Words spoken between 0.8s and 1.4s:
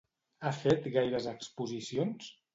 gaires